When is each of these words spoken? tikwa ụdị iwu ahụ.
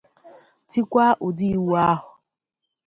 tikwa 0.69 1.05
ụdị 1.27 1.47
iwu 1.55 1.71
ahụ. 1.89 2.09